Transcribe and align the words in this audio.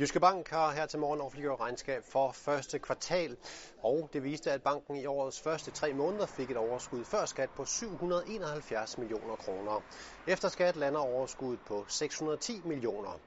Jyske 0.00 0.20
Bank 0.20 0.48
har 0.48 0.72
her 0.72 0.86
til 0.86 0.98
morgen 0.98 1.20
offentliggjort 1.20 1.60
regnskab 1.60 2.04
for 2.04 2.32
første 2.32 2.78
kvartal, 2.78 3.36
og 3.82 4.08
det 4.12 4.24
viste, 4.24 4.52
at 4.52 4.62
banken 4.62 4.96
i 4.96 5.06
årets 5.06 5.40
første 5.40 5.70
tre 5.70 5.92
måneder 5.92 6.26
fik 6.26 6.50
et 6.50 6.56
overskud 6.56 7.04
før 7.04 7.24
skat 7.26 7.50
på 7.50 7.64
771 7.64 8.98
millioner 8.98 9.36
kroner. 9.36 9.84
Efter 10.26 10.48
skat 10.48 10.76
lander 10.76 11.00
overskuddet 11.00 11.64
på 11.64 11.84
610 11.88 12.62
millioner. 12.64 13.20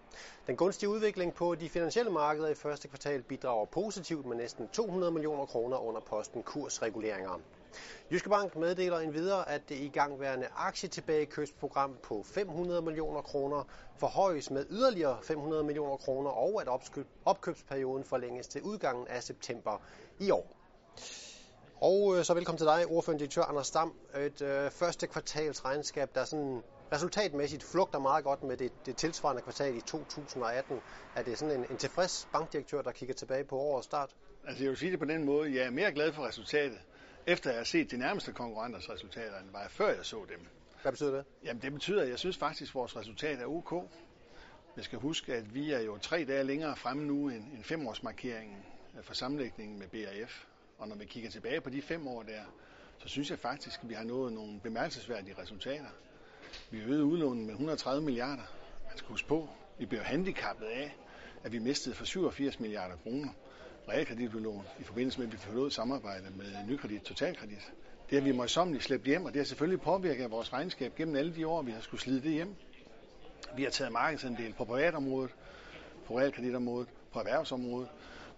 Den 0.47 0.57
gunstige 0.57 0.89
udvikling 0.89 1.33
på 1.33 1.55
de 1.55 1.69
finansielle 1.69 2.11
markeder 2.11 2.47
i 2.47 2.55
første 2.55 2.87
kvartal 2.87 3.23
bidrager 3.23 3.65
positivt 3.65 4.25
med 4.25 4.37
næsten 4.37 4.67
200 4.67 5.11
millioner 5.11 5.45
kroner 5.45 5.77
under 5.77 6.01
posten 6.01 6.43
kursreguleringer. 6.43 7.39
Jyske 8.11 8.29
Bank 8.29 8.55
meddeler 8.55 8.99
endvidere, 8.99 9.49
at 9.49 9.69
det 9.69 9.75
igangværende 9.75 10.47
aktietilbagekøbsprogram 10.55 11.97
på 12.03 12.23
500 12.23 12.81
millioner 12.81 13.21
kroner 13.21 13.63
forhøjes 13.97 14.51
med 14.51 14.65
yderligere 14.69 15.17
500 15.23 15.63
millioner 15.63 15.97
kroner, 15.97 16.29
og 16.29 16.61
at 16.61 16.67
opkøbsperioden 17.25 18.03
forlænges 18.03 18.47
til 18.47 18.61
udgangen 18.61 19.07
af 19.07 19.23
september 19.23 19.81
i 20.19 20.31
år. 20.31 20.55
Og 21.81 22.17
øh, 22.17 22.23
så 22.23 22.33
velkommen 22.33 22.57
til 22.57 22.67
dig, 22.67 22.85
ordførende 22.85 23.19
direktør 23.19 23.41
Anders 23.41 23.67
Stam. 23.67 23.93
Et 24.15 24.41
øh, 24.41 24.71
første 24.71 25.07
kvartals 25.07 25.65
regnskab, 25.65 26.15
der 26.15 26.25
sådan 26.25 26.63
resultatmæssigt 26.91 27.63
flugter 27.63 27.99
meget 27.99 28.23
godt 28.23 28.43
med 28.43 28.57
det, 28.57 28.71
det 28.85 28.97
tilsvarende 28.97 29.41
kvartal 29.41 29.77
i 29.77 29.81
2018. 29.81 30.79
Er 31.15 31.23
det 31.23 31.37
sådan 31.37 31.59
en, 31.59 31.65
en 31.69 31.77
tilfreds 31.77 32.27
bankdirektør, 32.31 32.81
der 32.81 32.91
kigger 32.91 33.15
tilbage 33.15 33.43
på 33.43 33.57
årets 33.57 33.85
start? 33.85 34.09
Altså 34.47 34.63
jeg 34.63 34.69
vil 34.69 34.77
sige 34.77 34.91
det 34.91 34.99
på 34.99 35.05
den 35.05 35.23
måde, 35.23 35.55
jeg 35.55 35.65
er 35.65 35.69
mere 35.69 35.91
glad 35.91 36.13
for 36.13 36.27
resultatet, 36.27 36.77
efter 37.27 37.49
jeg 37.49 37.59
har 37.59 37.63
set 37.63 37.91
de 37.91 37.97
nærmeste 37.97 38.31
konkurrenters 38.31 38.89
resultater, 38.89 39.39
end 39.39 39.51
var 39.51 39.61
jeg 39.61 39.71
før 39.71 39.87
jeg 39.87 40.05
så 40.05 40.25
dem. 40.29 40.47
Hvad 40.81 40.91
betyder 40.91 41.11
det? 41.11 41.25
Jamen 41.43 41.61
det 41.61 41.73
betyder, 41.73 42.01
at 42.01 42.09
jeg 42.09 42.19
synes 42.19 42.37
faktisk, 42.37 42.71
at 42.71 42.75
vores 42.75 42.95
resultat 42.95 43.39
er 43.39 43.45
ok. 43.45 43.89
Jeg 44.75 44.83
skal 44.83 44.99
huske, 44.99 45.33
at 45.33 45.53
vi 45.53 45.71
er 45.71 45.79
jo 45.79 45.97
tre 45.97 46.25
dage 46.25 46.43
længere 46.43 46.75
fremme 46.75 47.03
nu 47.03 47.29
end, 47.29 47.43
end 47.53 47.63
femårsmarkeringen 47.63 48.57
for 49.01 49.13
sammenlægningen 49.13 49.79
med 49.79 49.87
BRF. 49.87 50.45
Og 50.77 50.87
når 50.87 50.95
vi 50.95 51.05
kigger 51.05 51.29
tilbage 51.29 51.61
på 51.61 51.69
de 51.69 51.81
fem 51.81 52.07
år 52.07 52.23
der, 52.23 52.41
så 52.97 53.07
synes 53.07 53.29
jeg 53.29 53.39
faktisk, 53.39 53.79
at 53.83 53.89
vi 53.89 53.93
har 53.93 54.03
nået 54.03 54.33
nogle 54.33 54.59
bemærkelsesværdige 54.59 55.35
resultater. 55.41 55.89
Vi 56.69 56.79
øgede 56.79 57.03
udlånen 57.03 57.45
med 57.45 57.53
130 57.53 58.05
milliarder. 58.05 58.43
Man 58.89 58.97
skal 58.97 59.07
huske 59.07 59.27
på, 59.27 59.49
vi 59.77 59.85
blev 59.85 60.01
handicappet 60.01 60.65
af, 60.65 60.95
at 61.43 61.51
vi 61.51 61.59
mistede 61.59 61.95
for 61.95 62.05
87 62.05 62.59
milliarder 62.59 62.95
kroner 63.03 63.29
realkreditudlån 63.89 64.63
i 64.79 64.83
forbindelse 64.83 65.19
med, 65.19 65.27
at 65.27 65.33
vi 65.33 65.37
forlod 65.37 65.71
samarbejde 65.71 66.25
med 66.37 66.45
Nykredit 66.67 67.01
Totalkredit. 67.01 67.71
Det 68.09 68.17
har 68.17 68.25
vi 68.25 68.31
møjsommeligt 68.31 68.83
slæbt 68.83 69.05
hjem, 69.05 69.25
og 69.25 69.33
det 69.33 69.39
har 69.39 69.45
selvfølgelig 69.45 69.81
påvirket 69.81 70.31
vores 70.31 70.53
regnskab 70.53 70.95
gennem 70.95 71.15
alle 71.15 71.35
de 71.35 71.47
år, 71.47 71.61
vi 71.61 71.71
har 71.71 71.81
skulle 71.81 72.01
slide 72.01 72.21
det 72.21 72.31
hjem. 72.31 72.55
Vi 73.55 73.63
har 73.63 73.69
taget 73.69 73.91
markedsandel 73.91 74.53
på 74.53 74.65
privatområdet, 74.65 75.31
på 76.07 76.19
realkreditområdet, 76.19 76.87
på 77.13 77.19
erhvervsområdet, 77.19 77.89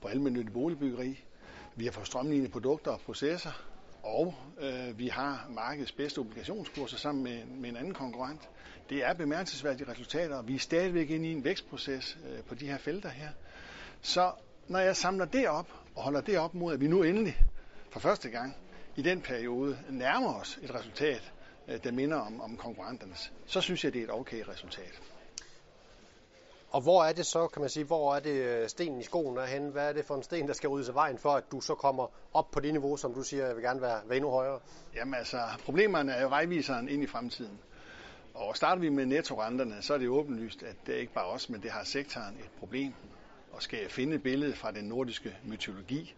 på 0.02 0.08
almindelig 0.08 0.54
boligbyggeri. 0.54 1.24
Vi 1.76 1.86
har 1.86 1.92
fået 1.92 2.08
strømlignet 2.08 2.52
produkter 2.52 2.92
og 2.92 3.00
processer, 3.00 3.64
og 4.04 4.36
øh, 4.62 5.00
vi 5.00 5.08
har 5.08 5.48
markedets 5.50 5.92
bedste 5.92 6.20
obligationskurser 6.20 6.98
sammen 6.98 7.24
med, 7.24 7.46
med 7.46 7.70
en 7.70 7.76
anden 7.76 7.94
konkurrent. 7.94 8.50
Det 8.90 9.06
er 9.06 9.14
bemærkelsesværdige 9.14 9.92
resultater, 9.92 10.36
og 10.36 10.48
vi 10.48 10.56
er 10.56 10.60
stadigvæk 10.60 11.10
inde 11.10 11.30
i 11.30 11.32
en 11.32 11.44
vækstproces 11.44 12.18
øh, 12.30 12.44
på 12.44 12.56
de 12.56 12.68
her 12.68 12.78
felter 12.78 13.10
her. 13.10 13.30
Så 14.02 14.32
når 14.68 14.80
jeg 14.80 14.96
samler 14.96 15.26
det 15.26 15.50
op 15.50 15.68
og 15.96 16.04
holder 16.04 16.22
det 16.22 16.40
op 16.40 16.54
mod, 16.54 16.74
at 16.74 16.82
vi 16.82 16.88
nu 16.88 17.04
endelig 17.04 17.38
for 17.90 18.00
første 18.00 18.30
gang 18.30 18.56
i 18.96 19.02
den 19.02 19.22
periode 19.22 19.78
nærmer 19.90 20.34
os 20.34 20.60
et 20.62 20.76
resultat, 20.76 21.34
øh, 21.68 21.84
der 21.84 21.92
minder 21.92 22.18
om, 22.18 22.42
om 22.42 22.58
konkurrenternes, 22.58 23.34
så 23.46 23.62
synes 23.62 23.84
jeg, 23.84 23.94
det 23.94 24.00
er 24.00 24.04
et 24.04 24.12
okay 24.12 24.44
resultat. 24.48 25.02
Og 26.72 26.82
hvor 26.82 27.04
er 27.04 27.14
det 27.14 27.26
så, 27.26 27.48
kan 27.48 27.62
man 27.62 27.70
sige, 27.70 27.84
hvor 27.84 28.16
er 28.16 28.20
det 28.20 28.32
øh, 28.32 28.70
stenen 28.70 29.00
i 29.00 29.04
skoen 29.04 29.38
er 29.38 29.46
henne? 29.46 29.72
Hvad 29.72 29.90
er 29.90 29.94
det 29.94 30.06
for 30.06 30.16
en 30.16 30.24
sten, 30.24 30.48
der 30.48 30.54
skal 30.54 30.70
ryddes 30.70 30.90
af 30.90 30.96
vejen 30.96 31.18
for, 31.18 31.30
at 31.30 31.44
du 31.52 31.62
så 31.62 31.76
kommer 31.76 32.08
op 32.34 32.52
på 32.52 32.60
det 32.60 32.74
niveau, 32.74 32.98
som 32.98 33.14
du 33.14 33.24
siger, 33.24 33.46
jeg 33.46 33.56
vil 33.56 33.64
gerne 33.64 33.82
være, 33.82 34.02
være 34.06 34.16
endnu 34.16 34.32
højere? 34.32 34.60
Jamen 34.96 35.14
altså, 35.14 35.38
problemerne 35.66 36.12
er 36.12 36.22
jo 36.22 36.28
vejviseren 36.28 36.90
ind 36.90 37.04
i 37.04 37.08
fremtiden. 37.08 37.60
Og 38.34 38.56
starter 38.56 38.82
vi 38.82 38.90
med 38.90 39.06
nettorenterne, 39.06 39.82
så 39.82 39.94
er 39.94 39.98
det 39.98 40.10
åbenlyst, 40.10 40.64
at 40.64 40.76
det 40.86 40.96
er 40.96 41.00
ikke 41.00 41.14
bare 41.14 41.26
os, 41.26 41.50
men 41.50 41.62
det 41.62 41.72
har 41.72 41.84
sektoren 41.84 42.36
et 42.36 42.52
problem 42.60 42.94
og 43.52 43.62
skal 43.64 43.80
jeg 43.82 43.92
finde 43.92 44.16
et 44.16 44.24
billede 44.24 44.54
fra 44.54 44.72
den 44.72 44.86
nordiske 44.86 45.38
mytologi, 45.44 46.16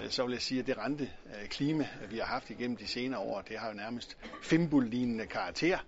øh, 0.00 0.10
så 0.10 0.24
vil 0.24 0.32
jeg 0.32 0.42
sige, 0.42 0.60
at 0.60 0.66
det 0.66 0.78
rente 0.78 1.10
øh, 1.26 1.48
klima, 1.48 1.88
vi 2.10 2.18
har 2.18 2.26
haft 2.26 2.50
igennem 2.50 2.76
de 2.76 2.86
senere 2.86 3.20
år, 3.20 3.40
det 3.40 3.58
har 3.58 3.68
jo 3.68 3.74
nærmest 3.74 4.16
fimbul-lignende 4.42 5.26
karakter. 5.26 5.78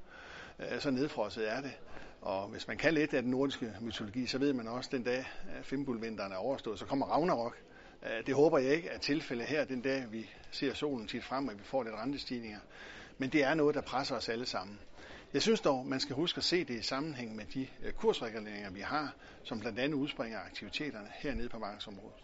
Øh, 0.59 0.81
så 0.81 0.91
nedfrosset 0.91 1.53
er 1.53 1.61
det. 1.61 1.73
Og 2.21 2.49
hvis 2.49 2.69
man 2.69 2.77
kan 2.77 2.95
lidt 2.95 3.15
af 3.15 3.23
den 3.23 3.31
nordiske 3.31 3.73
mytologi, 3.81 4.27
så 4.27 4.39
ved 4.39 4.53
man 4.53 4.69
også, 4.69 4.89
at 4.89 4.93
den 4.93 5.03
dag 5.03 5.25
fimbulvinteren 5.63 6.33
er 6.33 6.37
overstået, 6.37 6.79
så 6.79 6.87
kommer 6.87 7.07
Ragnarok. 7.07 7.57
Det 8.27 8.35
håber 8.35 8.59
jeg 8.59 8.75
ikke 8.75 8.89
er 8.89 8.99
tilfældet 8.99 9.47
her 9.47 9.65
den 9.65 9.81
dag, 9.81 10.05
vi 10.13 10.31
ser 10.51 10.75
solen 10.75 11.07
tit 11.07 11.25
frem, 11.25 11.49
og 11.49 11.55
vi 11.59 11.65
får 11.65 11.83
lidt 11.83 11.95
rentestigninger. 11.95 12.59
Men 13.19 13.31
det 13.31 13.45
er 13.45 13.55
noget, 13.55 13.75
der 13.75 13.81
presser 13.81 14.17
os 14.17 14.29
alle 14.29 14.47
sammen. 14.47 14.79
Jeg 15.37 15.43
synes 15.43 15.61
dog, 15.61 15.87
man 15.87 16.01
skal 16.01 16.17
huske 16.17 16.39
at 16.39 16.45
se 16.45 16.65
det 16.65 16.75
i 16.75 16.83
sammenhæng 16.83 17.37
med 17.37 17.45
de 17.55 17.67
øh, 17.83 17.93
kursreguleringer, 17.93 18.71
vi 18.71 18.81
har, 18.81 19.15
som 19.43 19.61
blandt 19.61 19.79
andet 19.79 19.97
udspringer 19.97 20.39
aktiviteterne 20.41 21.09
hernede 21.15 21.49
på 21.49 21.59
markedsområdet. 21.59 22.17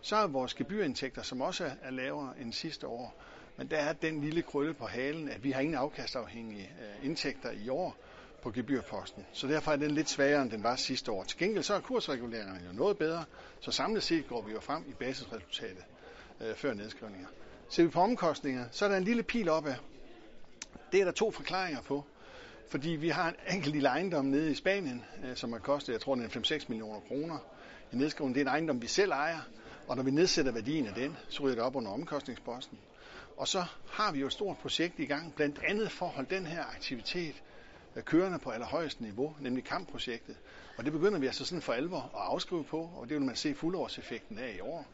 Så 0.00 0.16
er 0.16 0.26
vores 0.26 0.54
gebyrindtægter, 0.54 1.22
som 1.22 1.40
også 1.40 1.70
er 1.82 1.90
lavere 1.90 2.34
end 2.40 2.52
sidste 2.52 2.86
år, 2.86 3.22
men 3.56 3.70
der 3.70 3.76
er 3.76 3.92
den 3.92 4.20
lille 4.20 4.42
krølle 4.42 4.74
på 4.74 4.86
halen, 4.86 5.28
at 5.28 5.44
vi 5.44 5.50
har 5.50 5.60
ingen 5.60 5.76
afkastafhængige 5.76 6.70
øh, 6.80 7.06
indtægter 7.06 7.50
i 7.50 7.68
år 7.68 7.96
på 8.42 8.50
gebyrposten. 8.50 9.26
Så 9.32 9.46
derfor 9.46 9.72
er 9.72 9.76
den 9.76 9.90
lidt 9.90 10.08
svagere, 10.08 10.42
end 10.42 10.50
den 10.50 10.62
var 10.62 10.76
sidste 10.76 11.12
år. 11.12 11.24
Til 11.24 11.38
gengæld 11.38 11.64
så 11.64 11.74
er 11.74 11.80
kursreguleringerne 11.80 12.60
jo 12.66 12.72
noget 12.72 12.98
bedre, 12.98 13.24
så 13.60 13.70
samlet 13.70 14.02
set 14.02 14.28
går 14.28 14.42
vi 14.42 14.52
jo 14.52 14.60
frem 14.60 14.84
i 14.88 14.92
basisresultatet 14.92 15.84
øh, 16.40 16.54
før 16.54 16.74
nedskrivninger. 16.74 17.28
Ser 17.68 17.82
vi 17.82 17.88
på 17.88 18.00
omkostninger, 18.00 18.64
så 18.70 18.84
er 18.84 18.88
der 18.88 18.96
en 18.96 19.04
lille 19.04 19.22
pil 19.22 19.48
opad. 19.48 19.74
Det 20.92 21.00
er 21.00 21.04
der 21.04 21.12
to 21.12 21.30
forklaringer 21.30 21.82
på. 21.82 22.04
Fordi 22.68 22.90
vi 22.90 23.08
har 23.08 23.28
en 23.28 23.54
enkelt 23.54 23.72
lille 23.72 23.88
ejendom 23.88 24.24
nede 24.24 24.50
i 24.50 24.54
Spanien, 24.54 25.04
øh, 25.24 25.36
som 25.36 25.52
har 25.52 25.58
kostet, 25.58 25.92
jeg 25.92 26.00
tror, 26.00 26.14
den 26.14 26.24
er 26.24 26.28
5-6 26.28 26.64
millioner 26.68 27.00
kroner. 27.00 27.38
I 27.92 27.96
nedskrivning, 27.96 28.34
det 28.34 28.40
er 28.40 28.44
en 28.44 28.48
ejendom, 28.48 28.82
vi 28.82 28.86
selv 28.86 29.10
ejer, 29.10 29.40
og 29.88 29.96
når 29.96 30.02
vi 30.02 30.10
nedsætter 30.10 30.52
værdien 30.52 30.86
af 30.86 30.94
den, 30.94 31.16
så 31.28 31.42
ryger 31.42 31.54
det 31.54 31.64
op 31.64 31.76
under 31.76 31.90
omkostningsposten. 31.90 32.78
Og 33.36 33.48
så 33.48 33.64
har 33.90 34.12
vi 34.12 34.20
jo 34.20 34.26
et 34.26 34.32
stort 34.32 34.58
projekt 34.58 34.98
i 34.98 35.04
gang, 35.04 35.34
blandt 35.34 35.60
andet 35.68 35.90
for 35.90 36.06
at 36.06 36.12
holde 36.12 36.34
den 36.34 36.46
her 36.46 36.64
aktivitet 36.64 37.42
øh, 37.96 38.02
kørende 38.02 38.38
på 38.38 38.50
allerhøjeste 38.50 39.02
niveau, 39.02 39.34
nemlig 39.40 39.64
kampprojektet. 39.64 40.36
Og 40.78 40.84
det 40.84 40.92
begynder 40.92 41.18
vi 41.18 41.26
altså 41.26 41.44
sådan 41.44 41.62
for 41.62 41.72
alvor 41.72 41.98
at 41.98 42.32
afskrive 42.32 42.64
på, 42.64 42.90
og 42.96 43.08
det 43.08 43.16
vil 43.16 43.26
man 43.26 43.36
se 43.36 43.54
fuldårseffekten 43.54 44.38
af 44.38 44.54
i 44.56 44.60
år. 44.60 44.86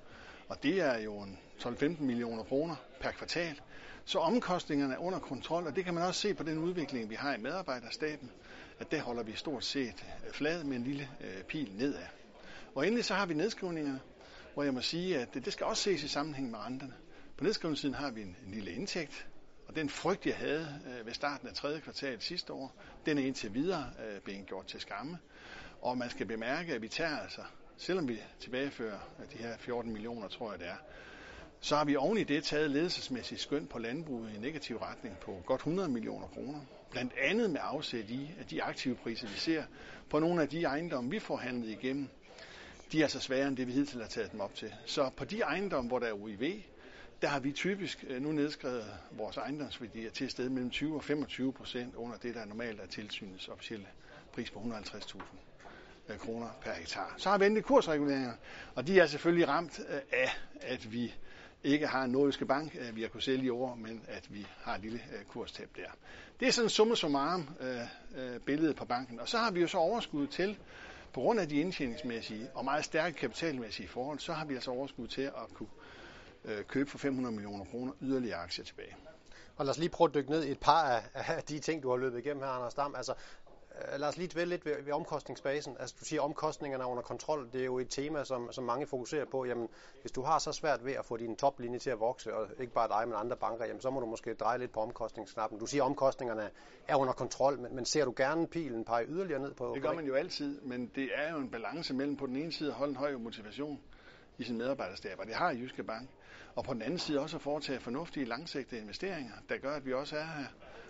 Og 0.49 0.63
det 0.63 0.81
er 0.81 0.99
jo 0.99 1.21
en 1.21 1.39
12-15 1.61 2.03
millioner 2.03 2.43
kroner 2.43 2.77
per 3.01 3.11
kvartal. 3.11 3.61
Så 4.05 4.19
omkostningerne 4.19 4.95
er 4.95 4.99
under 4.99 5.19
kontrol, 5.19 5.67
og 5.67 5.77
det 5.77 5.85
kan 5.85 5.95
man 5.95 6.03
også 6.03 6.21
se 6.21 6.35
på 6.35 6.43
den 6.43 6.59
udvikling, 6.59 7.11
vi 7.11 7.15
har 7.15 7.35
i 7.35 7.39
medarbejderstaben, 7.39 8.31
at 8.79 8.91
der 8.91 9.01
holder 9.01 9.23
vi 9.23 9.33
stort 9.33 9.65
set 9.65 10.05
øh, 10.27 10.33
flad 10.33 10.65
med 10.65 10.77
en 10.77 10.85
lille 10.85 11.09
øh, 11.21 11.43
pil 11.43 11.73
nedad. 11.75 12.07
Og 12.75 12.87
endelig 12.87 13.05
så 13.05 13.15
har 13.15 13.27
vi 13.27 13.35
nedskrivningerne, 13.35 14.01
hvor 14.55 14.63
jeg 14.63 14.75
må 14.75 14.81
sige, 14.81 15.19
at 15.19 15.35
det 15.35 15.53
skal 15.53 15.67
også 15.67 15.83
ses 15.83 16.03
i 16.03 16.09
sammenhæng 16.09 16.51
med 16.51 16.59
renterne. 16.59 16.95
På 17.37 17.45
nedskrivningssiden 17.45 17.95
har 17.95 18.11
vi 18.11 18.23
en, 18.23 18.37
en 18.47 18.55
lille 18.55 18.71
indtægt, 18.73 19.27
og 19.69 19.77
den 19.77 19.89
frygt, 19.89 20.27
jeg 20.27 20.37
havde 20.37 20.81
øh, 20.87 21.07
ved 21.07 21.13
starten 21.13 21.49
af 21.49 21.55
tredje 21.55 21.81
kvartal 21.81 22.21
sidste 22.21 22.53
år, 22.53 22.75
den 23.07 23.19
er 23.19 23.23
indtil 23.23 23.55
videre 23.55 23.91
øh, 24.07 24.21
blevet 24.21 24.47
gjort 24.47 24.67
til 24.67 24.81
skamme. 24.81 25.19
Og 25.83 25.99
man 25.99 26.11
skal 26.11 26.27
bemærke, 26.27 26.75
at 26.75 26.83
vi 26.83 26.89
tager 26.89 27.19
altså, 27.19 27.41
selvom 27.77 28.09
vi 28.09 28.23
tilbagefører 28.41 28.99
de 29.33 29.39
her 29.39 29.57
14 29.59 29.93
millioner, 29.93 30.29
tror 30.29 30.51
jeg 30.51 30.61
det 30.61 30.69
er, 30.69 30.77
så 31.65 31.77
har 31.77 31.85
vi 31.85 31.97
oven 31.97 32.19
i 32.19 32.25
det 32.25 32.45
taget 32.45 32.71
ledelsesmæssigt 32.71 33.41
skøn 33.41 33.67
på 33.67 33.79
landbruget 33.79 34.35
i 34.35 34.39
negativ 34.39 34.77
retning 34.77 35.17
på 35.21 35.43
godt 35.47 35.61
100 35.61 35.89
millioner 35.89 36.27
kroner. 36.27 36.61
Blandt 36.91 37.13
andet 37.19 37.51
med 37.51 37.61
afsæt 37.63 38.11
i, 38.11 38.31
at 38.41 38.51
de 38.51 38.63
aktive 38.63 38.95
priser, 38.95 39.29
vi 39.29 39.39
ser 39.39 39.65
på 40.11 40.19
nogle 40.19 40.43
af 40.43 40.49
de 40.49 40.65
ejendomme, 40.65 41.11
vi 41.11 41.19
får 41.19 41.37
handlet 41.37 41.71
igennem, 41.71 42.09
de 42.93 43.03
er 43.03 43.07
så 43.07 43.21
sværere 43.21 43.49
end 43.49 43.57
det, 43.57 43.67
vi 43.67 43.73
hidtil 43.73 44.01
har 44.01 44.09
taget 44.09 44.33
dem 44.33 44.41
op 44.41 44.55
til. 44.55 44.75
Så 44.87 45.11
på 45.17 45.25
de 45.25 45.41
ejendomme, 45.41 45.89
hvor 45.89 45.99
der 45.99 46.07
er 46.07 46.13
UIV, 46.13 46.63
der 47.23 47.29
har 47.29 47.41
vi 47.41 47.53
typisk 47.53 48.05
øh, 48.09 48.23
nu 48.23 48.33
nedskrevet 48.33 48.85
vores 49.11 49.37
ejendomsværdier 49.37 50.11
til 50.11 50.25
et 50.25 50.31
sted 50.31 50.49
mellem 50.49 50.71
20 50.71 50.97
og 50.97 51.05
25 51.05 51.53
procent 51.53 51.95
under 51.95 52.17
det, 52.17 52.35
der 52.35 52.45
normalt 52.45 52.81
er 52.81 52.87
tilsynets 52.87 53.49
officielle 53.49 53.87
pris 54.33 54.51
på 54.51 54.59
150.000 54.59 55.52
Øh, 56.09 56.19
kroner 56.19 56.49
per 56.61 56.73
hektar. 56.73 57.15
Så 57.17 57.31
har 57.31 57.39
vi 57.39 57.45
endelig 57.45 57.65
kursreguleringer, 57.65 58.33
og 58.75 58.87
de 58.87 59.01
er 59.01 59.07
selvfølgelig 59.07 59.49
ramt 59.49 59.81
øh, 59.89 60.01
af, 60.13 60.31
at 60.61 60.93
vi 60.93 61.15
ikke 61.65 61.87
har 61.87 62.03
en 62.03 62.11
nordiske 62.11 62.47
bank, 62.47 62.77
øh, 62.81 62.97
vi 62.97 63.03
har 63.03 63.09
kunnet 63.09 63.25
sælge 63.25 63.45
i 63.45 63.51
år, 63.51 63.75
men 63.75 64.05
at 64.09 64.35
vi 64.35 64.47
har 64.63 64.75
et 64.75 64.81
lille 64.81 65.01
kurstab 65.29 65.69
der. 65.77 65.91
Det 66.41 66.49
er 66.49 66.53
sådan 66.53 66.67
en 66.67 66.71
summa 66.71 66.95
summarum 66.95 67.49
billede 68.47 68.75
på 68.75 68.85
banken. 68.85 69.21
Og 69.21 69.29
så 69.29 69.39
har 69.39 69.51
vi 69.51 69.61
jo 69.61 69.67
så 69.67 69.79
overskud 69.79 70.27
til, 70.27 70.59
på 71.13 71.21
grund 71.21 71.41
af 71.41 71.49
de 71.49 71.57
indtjeningsmæssige 71.57 72.51
og 72.55 72.65
meget 72.65 72.85
stærke 72.85 73.17
kapitalmæssige 73.17 73.89
forhold, 73.89 74.19
så 74.19 74.33
har 74.33 74.45
vi 74.45 74.55
altså 74.55 74.71
overskud 74.71 75.09
til 75.09 75.23
at 75.23 75.55
kunne 75.55 75.69
købe 76.69 76.91
for 76.91 76.99
500 76.99 77.35
millioner 77.35 77.65
kroner 77.65 77.93
yderligere 78.01 78.37
aktier 78.37 78.65
tilbage. 78.65 78.97
Og 79.57 79.65
lad 79.65 79.71
os 79.71 79.79
lige 79.79 79.89
prøve 79.89 80.09
at 80.09 80.15
dykke 80.15 80.31
ned 80.31 80.45
i 80.45 80.51
et 80.51 80.61
par 80.61 80.83
af, 80.83 81.03
af 81.15 81.43
de 81.43 81.59
ting, 81.59 81.83
du 81.83 81.91
har 81.91 81.97
løbet 81.97 82.19
igennem 82.19 82.43
her, 82.43 82.51
Anders 82.51 82.75
Dam. 82.75 82.95
Altså, 82.95 83.15
lad 83.99 84.09
os 84.09 84.17
lige 84.17 84.29
dvæle 84.29 84.51
lidt 84.51 84.67
ved, 84.67 84.83
ved 84.83 84.93
omkostningsbasen. 84.93 85.77
Altså 85.81 85.97
du 86.01 86.05
siger, 86.05 86.23
omkostningerne 86.23 86.85
er 86.85 86.89
under 86.89 87.03
kontrol. 87.03 87.49
Det 87.53 87.61
er 87.61 87.65
jo 87.65 87.79
et 87.79 87.91
tema, 87.91 88.25
som, 88.25 88.53
som 88.53 88.65
mange 88.65 88.87
fokuserer 88.87 89.25
på. 89.25 89.45
Jamen, 89.45 89.69
hvis 90.01 90.13
du 90.13 90.23
har 90.23 90.39
så 90.39 90.53
svært 90.53 90.85
ved 90.85 90.93
at 90.93 91.05
få 91.05 91.17
din 91.17 91.37
toplinje 91.37 91.79
til 91.79 91.91
at 91.91 92.01
vokse, 92.01 92.35
og 92.35 92.49
ikke 92.61 92.73
bare 92.73 92.89
dig, 92.89 93.09
men 93.09 93.17
andre 93.19 93.37
banker, 93.37 93.67
jamen, 93.67 93.81
så 93.81 93.91
må 93.91 94.01
du 94.01 94.07
måske 94.07 94.35
dreje 94.35 94.59
lidt 94.59 94.73
på 94.73 94.81
omkostningsknappen. 94.81 95.59
Du 95.59 95.67
siger, 95.67 95.83
at 95.83 95.87
omkostningerne 95.87 96.51
er 96.89 96.97
under 96.97 97.13
kontrol, 97.13 97.59
men, 97.59 97.75
men 97.75 97.85
ser 97.85 98.05
du 98.05 98.15
gerne 98.17 98.47
pilen 98.47 98.85
pege 98.85 99.07
yderligere 99.09 99.41
ned 99.41 99.55
på? 99.55 99.73
Det 99.75 99.83
gør 99.83 99.93
man 99.93 100.07
jo 100.07 100.15
altid, 100.15 100.61
men 100.61 100.91
det 100.95 101.11
er 101.15 101.33
jo 101.33 101.39
en 101.39 101.51
balance 101.51 101.95
mellem 101.95 102.17
på 102.17 102.27
den 102.27 102.37
ene 102.37 102.53
side 102.53 102.71
at 102.71 102.75
holde 102.75 102.91
en 102.91 102.97
høj 102.97 103.17
motivation 103.17 103.81
i 104.39 104.45
sin 104.45 104.59
medarbejderstab, 104.59 105.19
og 105.19 105.27
det 105.27 105.35
har 105.35 105.51
Jyske 105.53 105.83
Bank. 105.83 106.09
Og 106.55 106.65
på 106.65 106.75
den 106.75 106.83
anden 106.83 106.99
side 106.99 107.21
også 107.21 107.37
at 107.37 107.43
foretage 107.43 107.81
fornuftige 107.81 108.27
langsigtede 108.27 108.81
investeringer, 108.81 109.33
der 109.49 109.59
gør, 109.59 109.75
at 109.75 109.87
vi 109.87 109.93
også 109.93 110.17
er 110.17 110.25
her 110.25 110.47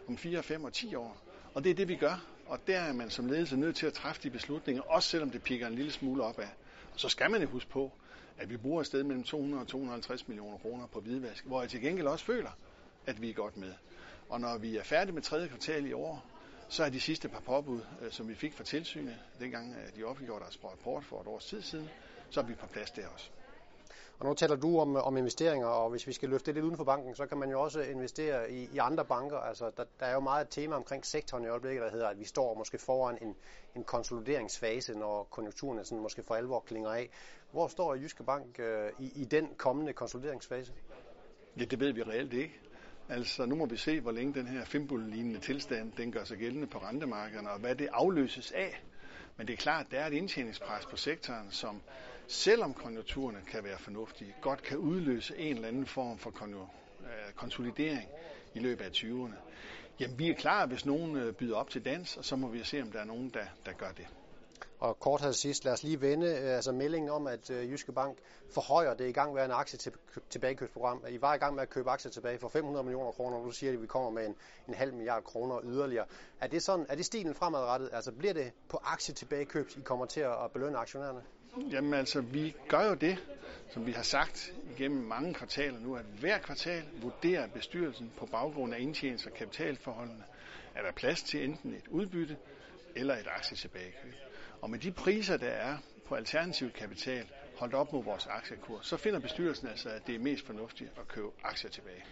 om 0.08 0.16
4, 0.16 0.42
5 0.42 0.64
og 0.64 0.72
10 0.72 0.94
år. 0.94 1.16
Og 1.54 1.64
det 1.64 1.70
er 1.70 1.74
det, 1.74 1.88
vi 1.88 1.96
gør. 1.96 2.26
Og 2.52 2.66
der 2.66 2.80
er 2.80 2.92
man 2.92 3.10
som 3.10 3.26
ledelse 3.26 3.56
nødt 3.56 3.76
til 3.76 3.86
at 3.86 3.92
træffe 3.92 4.22
de 4.22 4.30
beslutninger, 4.30 4.82
også 4.82 5.08
selvom 5.08 5.30
det 5.30 5.42
pikker 5.42 5.66
en 5.66 5.74
lille 5.74 5.92
smule 5.92 6.24
opad. 6.24 6.48
Og 6.94 7.00
så 7.00 7.08
skal 7.08 7.30
man 7.30 7.42
jo 7.42 7.48
huske 7.48 7.70
på, 7.70 7.92
at 8.38 8.50
vi 8.50 8.56
bruger 8.56 8.80
et 8.80 8.86
sted 8.86 9.02
mellem 9.02 9.24
200 9.24 9.62
og 9.62 9.68
250 9.68 10.28
millioner 10.28 10.58
kroner 10.58 10.86
på 10.86 11.00
hvidvask, 11.00 11.46
hvor 11.46 11.60
jeg 11.60 11.70
til 11.70 11.80
gengæld 11.80 12.06
også 12.06 12.24
føler, 12.24 12.50
at 13.06 13.22
vi 13.22 13.30
er 13.30 13.34
godt 13.34 13.56
med. 13.56 13.72
Og 14.28 14.40
når 14.40 14.58
vi 14.58 14.76
er 14.76 14.82
færdige 14.82 15.14
med 15.14 15.22
tredje 15.22 15.48
kvartal 15.48 15.86
i 15.86 15.92
år, 15.92 16.24
så 16.68 16.84
er 16.84 16.88
de 16.88 17.00
sidste 17.00 17.28
par 17.28 17.40
påbud, 17.40 17.80
øh, 18.00 18.10
som 18.10 18.28
vi 18.28 18.34
fik 18.34 18.54
fra 18.54 18.64
tilsynet, 18.64 19.18
dengang 19.40 19.74
øh, 19.74 19.96
de 19.96 20.04
offentliggjorde 20.04 20.42
deres 20.42 20.58
rapport 20.64 21.04
for 21.04 21.20
et 21.20 21.26
års 21.26 21.44
tid 21.44 21.62
siden, 21.62 21.88
så 22.30 22.40
er 22.40 22.44
vi 22.44 22.54
på 22.54 22.66
plads 22.66 22.90
der 22.90 23.08
også. 23.08 23.30
Og 24.22 24.28
nu 24.28 24.34
taler 24.34 24.56
du 24.56 24.78
om, 24.78 24.96
om 24.96 25.16
investeringer, 25.16 25.66
og 25.66 25.90
hvis 25.90 26.06
vi 26.06 26.12
skal 26.12 26.28
løfte 26.28 26.46
det 26.46 26.54
lidt 26.54 26.64
uden 26.64 26.76
for 26.76 26.84
banken, 26.84 27.14
så 27.14 27.26
kan 27.26 27.38
man 27.38 27.50
jo 27.50 27.60
også 27.60 27.80
investere 27.80 28.52
i, 28.52 28.68
i 28.74 28.78
andre 28.78 29.04
banker. 29.04 29.38
Altså, 29.38 29.70
der, 29.76 29.84
der 30.00 30.06
er 30.06 30.14
jo 30.14 30.20
meget 30.20 30.44
et 30.44 30.48
tema 30.50 30.76
omkring 30.76 31.06
sektoren 31.06 31.44
i 31.44 31.48
øjeblikket, 31.48 31.82
der 31.82 31.90
hedder, 31.90 32.08
at 32.08 32.18
vi 32.18 32.24
står 32.24 32.54
måske 32.54 32.78
foran 32.78 33.18
en, 33.22 33.36
en 33.76 33.84
konsolideringsfase, 33.84 34.94
når 34.94 35.28
konjunkturen 35.30 35.84
sådan 35.84 36.02
måske 36.02 36.22
for 36.22 36.34
alvor 36.34 36.60
klinger 36.60 36.90
af. 36.90 37.10
Hvor 37.50 37.68
står 37.68 37.94
Jyske 37.94 38.22
Bank 38.24 38.58
øh, 38.58 38.90
i, 38.98 39.12
i 39.14 39.24
den 39.24 39.48
kommende 39.56 39.92
konsolideringsfase? 39.92 40.72
Ja, 41.58 41.64
det 41.64 41.80
ved 41.80 41.92
vi 41.92 42.02
reelt 42.02 42.32
ikke. 42.32 42.60
Altså, 43.08 43.46
nu 43.46 43.54
må 43.54 43.66
vi 43.66 43.76
se, 43.76 44.00
hvor 44.00 44.12
længe 44.12 44.34
den 44.34 44.46
her 44.46 44.64
fimbul 44.64 45.40
tilstand, 45.40 45.92
den 45.92 46.12
gør 46.12 46.24
sig 46.24 46.38
gældende 46.38 46.66
på 46.66 46.78
rentemarkederne, 46.78 47.50
og 47.50 47.58
hvad 47.58 47.74
det 47.74 47.88
afløses 47.92 48.52
af. 48.52 48.82
Men 49.36 49.46
det 49.46 49.52
er 49.52 49.56
klart, 49.56 49.86
at 49.86 49.92
der 49.92 49.98
er 50.00 50.06
et 50.06 50.12
indtjeningspres 50.12 50.86
på 50.86 50.96
sektoren, 50.96 51.50
som 51.50 51.82
selvom 52.26 52.74
konjunkturerne 52.74 53.40
kan 53.50 53.64
være 53.64 53.78
fornuftige, 53.78 54.34
godt 54.40 54.62
kan 54.62 54.78
udløse 54.78 55.38
en 55.38 55.56
eller 55.56 55.68
anden 55.68 55.86
form 55.86 56.18
for 56.18 56.30
øh, 56.30 57.32
konsolidering 57.36 58.08
i 58.54 58.58
løbet 58.58 58.84
af 58.84 58.90
20'erne. 58.90 59.34
Jamen, 60.00 60.18
vi 60.18 60.30
er 60.30 60.34
klar, 60.34 60.66
hvis 60.66 60.86
nogen 60.86 61.16
øh, 61.16 61.34
byder 61.34 61.56
op 61.56 61.70
til 61.70 61.84
dans, 61.84 62.16
og 62.16 62.24
så 62.24 62.36
må 62.36 62.48
vi 62.48 62.64
se, 62.64 62.82
om 62.82 62.92
der 62.92 63.00
er 63.00 63.04
nogen, 63.04 63.30
der, 63.30 63.44
der 63.66 63.72
gør 63.72 63.90
det. 63.96 64.06
Og 64.78 64.98
kort 65.00 65.20
her 65.20 65.30
sidst, 65.30 65.64
lad 65.64 65.72
os 65.72 65.82
lige 65.82 66.00
vende 66.00 66.26
øh, 66.26 66.56
altså 66.56 66.72
meldingen 66.72 67.10
om, 67.10 67.26
at 67.26 67.50
Jyske 67.50 67.92
Bank 67.92 68.18
forhøjer 68.50 68.94
det 68.94 69.08
i 69.08 69.12
gang 69.12 69.34
med 69.34 69.44
en 69.44 69.50
aktie 69.50 69.92
tilbagekøbsprogram. 70.30 71.04
I 71.08 71.20
var 71.20 71.34
i 71.34 71.38
gang 71.38 71.54
med 71.54 71.62
at 71.62 71.70
købe 71.70 71.90
aktier 71.90 72.10
tilbage 72.10 72.38
for 72.38 72.48
500 72.48 72.84
millioner 72.84 73.12
kroner, 73.12 73.36
og 73.36 73.44
nu 73.44 73.50
siger 73.50 73.70
de, 73.72 73.76
at 73.76 73.82
vi 73.82 73.86
kommer 73.86 74.10
med 74.10 74.26
en, 74.26 74.34
en 74.68 74.74
halv 74.74 74.94
milliard 74.94 75.24
kroner 75.24 75.60
yderligere. 75.64 76.06
Er 76.40 76.46
det, 76.46 76.62
sådan, 76.62 76.86
er 76.88 76.94
det 76.94 77.04
stilen 77.04 77.34
fremadrettet? 77.34 77.90
Altså 77.92 78.12
bliver 78.12 78.34
det 78.34 78.52
på 78.68 78.78
aktie 78.82 79.14
tilbagekøb, 79.14 79.70
I 79.76 79.80
kommer 79.80 80.06
til 80.06 80.20
at 80.20 80.52
belønne 80.52 80.78
aktionærerne? 80.78 81.22
Jamen 81.70 81.94
altså, 81.94 82.20
vi 82.20 82.54
gør 82.68 82.86
jo 82.88 82.94
det, 82.94 83.18
som 83.70 83.86
vi 83.86 83.92
har 83.92 84.02
sagt 84.02 84.54
igennem 84.70 85.04
mange 85.04 85.34
kvartaler 85.34 85.78
nu, 85.80 85.96
at 85.96 86.04
hver 86.04 86.38
kvartal 86.38 86.84
vurderer 87.02 87.46
bestyrelsen 87.48 88.12
på 88.16 88.26
baggrund 88.26 88.74
af 88.74 88.78
indtjenings- 88.78 89.26
og 89.26 89.34
kapitalforholdene, 89.34 90.24
er 90.74 90.82
der 90.82 90.92
plads 90.92 91.22
til 91.22 91.44
enten 91.44 91.74
et 91.74 91.88
udbytte 91.88 92.36
eller 92.96 93.14
et 93.16 93.26
aktietilbagekøb. 93.26 94.14
Og 94.60 94.70
med 94.70 94.78
de 94.78 94.92
priser, 94.92 95.36
der 95.36 95.48
er 95.50 95.76
på 96.06 96.14
alternativ 96.14 96.70
kapital, 96.70 97.28
holdt 97.56 97.74
op 97.74 97.92
mod 97.92 98.04
vores 98.04 98.26
aktiekurs, 98.26 98.86
så 98.86 98.96
finder 98.96 99.20
bestyrelsen 99.20 99.68
altså, 99.68 99.88
at 99.88 100.06
det 100.06 100.14
er 100.14 100.18
mest 100.18 100.46
fornuftigt 100.46 100.90
at 101.00 101.08
købe 101.08 101.28
aktier 101.42 101.70
tilbage. 101.70 102.04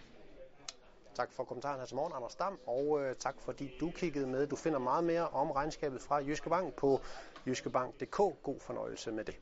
Tak 1.15 1.31
for 1.31 1.43
kommentaren 1.43 1.79
her 1.79 1.85
til 1.85 1.95
morgen, 1.95 2.13
Anders 2.15 2.35
Dam, 2.35 2.59
og 2.67 3.01
øh, 3.01 3.15
tak 3.15 3.35
fordi 3.39 3.71
du 3.79 3.91
kiggede 3.91 4.27
med. 4.27 4.47
Du 4.47 4.55
finder 4.55 4.79
meget 4.79 5.03
mere 5.03 5.27
om 5.29 5.51
regnskabet 5.51 6.01
fra 6.01 6.15
Jyske 6.15 6.49
Bank 6.49 6.73
på 6.73 7.01
jyskebank.dk. 7.47 8.15
God 8.43 8.59
fornøjelse 8.59 9.11
med 9.11 9.23
det. 9.23 9.39